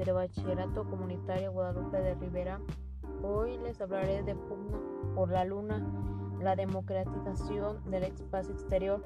Telebachillerato 0.00 0.84
Comunitario 0.88 1.52
Guadalupe 1.52 1.98
de 1.98 2.14
Rivera. 2.14 2.58
Hoy 3.22 3.58
les 3.58 3.80
hablaré 3.80 4.22
de 4.22 4.34
Pugna 4.34 4.78
por 5.14 5.30
la 5.30 5.44
Luna, 5.44 5.86
la 6.40 6.56
democratización 6.56 7.84
del 7.90 8.04
espacio 8.04 8.54
exterior. 8.54 9.04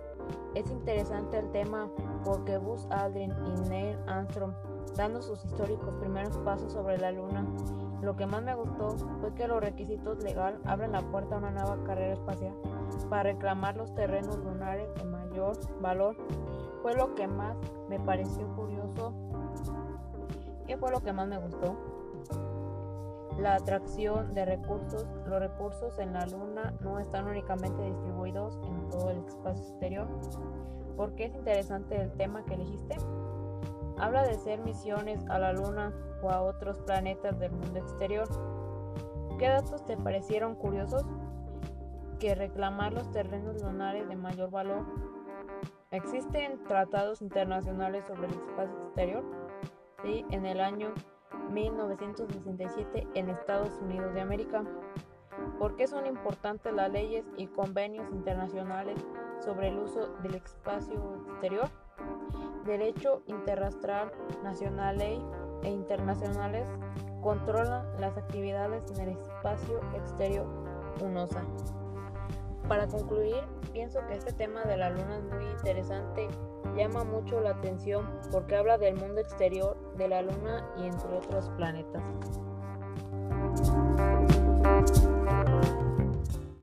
Es 0.54 0.70
interesante 0.70 1.38
el 1.38 1.50
tema 1.50 1.90
porque 2.24 2.58
Buzz 2.58 2.86
Aldrin 2.90 3.32
y 3.44 3.68
Neil 3.68 3.98
Armstrong 4.06 4.52
dando 4.96 5.20
sus 5.20 5.44
históricos 5.44 5.96
primeros 5.96 6.38
pasos 6.38 6.72
sobre 6.72 6.98
la 6.98 7.10
Luna. 7.10 7.44
Lo 8.00 8.14
que 8.14 8.26
más 8.26 8.42
me 8.42 8.54
gustó 8.54 8.96
fue 9.20 9.34
que 9.34 9.48
los 9.48 9.60
requisitos 9.60 10.22
legal 10.22 10.60
abren 10.64 10.92
la 10.92 11.00
puerta 11.00 11.34
a 11.34 11.38
una 11.38 11.50
nueva 11.50 11.82
carrera 11.84 12.14
espacial 12.14 12.54
para 13.10 13.24
reclamar 13.24 13.76
los 13.76 13.92
terrenos 13.94 14.36
lunares 14.38 14.88
de 14.94 15.04
mayor 15.04 15.58
valor. 15.80 16.16
Fue 16.82 16.94
lo 16.94 17.14
que 17.14 17.26
más 17.26 17.56
me 17.88 18.00
pareció 18.00 18.46
curioso 18.54 19.12
¿Qué 20.66 20.78
fue 20.78 20.90
lo 20.90 21.00
que 21.00 21.12
más 21.12 21.28
me 21.28 21.38
gustó? 21.38 21.76
La 23.38 23.56
atracción 23.56 24.32
de 24.32 24.44
recursos. 24.46 25.06
Los 25.26 25.40
recursos 25.40 25.98
en 25.98 26.14
la 26.14 26.24
Luna 26.26 26.72
no 26.80 26.98
están 26.98 27.26
únicamente 27.26 27.82
distribuidos 27.82 28.58
en 28.64 28.88
todo 28.88 29.10
el 29.10 29.18
espacio 29.18 29.62
exterior. 29.62 30.06
¿Por 30.96 31.14
qué 31.16 31.26
es 31.26 31.34
interesante 31.34 32.00
el 32.00 32.12
tema 32.12 32.44
que 32.44 32.54
elegiste? 32.54 32.96
Habla 33.98 34.22
de 34.22 34.30
hacer 34.30 34.60
misiones 34.60 35.24
a 35.28 35.38
la 35.38 35.52
Luna 35.52 35.92
o 36.22 36.30
a 36.30 36.40
otros 36.40 36.78
planetas 36.80 37.38
del 37.38 37.52
mundo 37.52 37.78
exterior. 37.80 38.28
¿Qué 39.38 39.48
datos 39.48 39.84
te 39.84 39.96
parecieron 39.96 40.54
curiosos? 40.54 41.04
Que 42.18 42.34
reclamar 42.34 42.92
los 42.92 43.10
terrenos 43.10 43.60
lunares 43.60 44.08
de 44.08 44.16
mayor 44.16 44.50
valor. 44.50 44.86
¿Existen 45.94 46.60
tratados 46.64 47.22
internacionales 47.22 48.04
sobre 48.08 48.26
el 48.26 48.32
espacio 48.32 48.76
exterior? 48.82 49.24
en 50.04 50.44
el 50.44 50.60
año 50.60 50.92
1967 51.50 53.06
en 53.14 53.30
Estados 53.30 53.80
Unidos 53.80 54.12
de 54.12 54.20
América. 54.20 54.64
¿Por 55.58 55.76
qué 55.76 55.86
son 55.86 56.04
importantes 56.04 56.74
las 56.74 56.90
leyes 56.90 57.24
y 57.38 57.46
convenios 57.46 58.10
internacionales 58.10 58.98
sobre 59.38 59.68
el 59.68 59.78
uso 59.78 60.08
del 60.22 60.34
espacio 60.34 61.22
exterior? 61.30 61.70
Derecho 62.66 63.22
interrastral, 63.26 64.12
nacional 64.42 64.98
ley 64.98 65.24
e 65.62 65.70
internacionales 65.70 66.68
controlan 67.22 67.86
las 68.00 68.18
actividades 68.18 68.84
en 68.90 69.08
el 69.08 69.16
espacio 69.16 69.80
exterior 69.94 70.46
UNOSA. 71.00 71.44
Para 72.68 72.86
concluir, 72.86 73.42
pienso 73.72 74.00
que 74.06 74.14
este 74.14 74.32
tema 74.32 74.64
de 74.64 74.76
la 74.76 74.90
luna 74.90 75.18
es 75.18 75.24
muy 75.24 75.44
interesante 75.44 76.28
llama 76.76 77.04
mucho 77.04 77.40
la 77.40 77.50
atención 77.50 78.06
porque 78.30 78.56
habla 78.56 78.78
del 78.78 78.96
mundo 78.96 79.20
exterior, 79.20 79.76
de 79.96 80.08
la 80.08 80.22
luna 80.22 80.68
y 80.78 80.86
entre 80.86 81.16
otros 81.16 81.50
planetas. 81.56 82.02